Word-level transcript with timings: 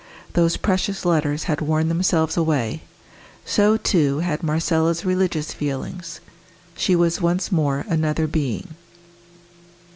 Those 0.33 0.57
precious 0.57 1.05
letters 1.05 1.43
had 1.43 1.61
worn 1.61 1.87
themselves 1.87 2.35
away; 2.35 2.81
so, 3.45 3.77
too, 3.77 4.17
had 4.17 4.41
Marcella's 4.41 5.05
religious 5.05 5.53
feelings; 5.53 6.21
she 6.75 6.95
was 6.95 7.21
once 7.21 7.51
more 7.51 7.85
another 7.87 8.25
being. 8.25 8.69